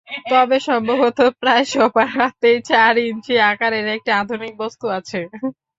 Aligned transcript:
তবে 0.31 0.57
সম্ভবত 0.67 1.19
প্রায় 1.41 1.65
সবার 1.73 2.07
হাতেই 2.17 2.57
চার 2.69 2.93
ইঞ্চি 3.05 3.33
আকারের 3.51 3.85
একটি 3.95 4.11
আধুনিক 4.21 4.53
বস্তু 4.61 4.85
আছে। 4.97 5.19